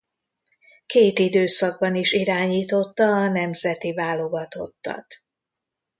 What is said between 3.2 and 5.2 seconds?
nemzeti válogatottat.